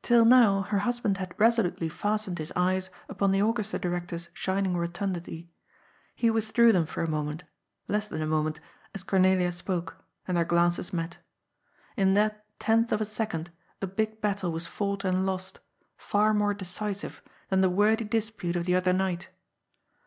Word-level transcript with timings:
Till 0.00 0.24
now 0.24 0.62
her 0.62 0.78
husband 0.78 1.18
had 1.18 1.34
resolutely 1.38 1.90
fastened 1.90 2.38
his 2.38 2.50
eyes 2.56 2.88
upon 3.06 3.32
the 3.32 3.42
orchestra 3.42 3.78
director's 3.78 4.30
shining 4.32 4.74
rotundity. 4.78 5.50
He 6.16 6.30
with 6.30 6.54
drew 6.54 6.72
them 6.72 6.86
for 6.86 7.02
a 7.02 7.10
moment— 7.10 7.44
less 7.86 8.08
than 8.08 8.22
a 8.22 8.26
moment— 8.26 8.60
as 8.94 9.02
Cornelia 9.04 9.52
spoke; 9.52 10.02
and 10.26 10.34
their 10.38 10.46
glances 10.46 10.94
met. 10.94 11.18
In 11.98 12.14
that 12.14 12.46
tenth 12.58 12.92
of 12.92 13.02
a 13.02 13.04
second 13.04 13.50
a 13.82 13.86
big 13.86 14.22
battle 14.22 14.52
was 14.52 14.66
fought 14.66 15.04
and 15.04 15.26
lost, 15.26 15.60
far 15.98 16.32
more 16.32 16.54
decisive 16.54 17.20
than 17.50 17.60
the 17.60 17.68
wordy 17.68 18.06
dispute 18.06 18.56
of 18.56 18.64
the 18.64 18.74
other 18.74 18.94
night. 18.94 19.28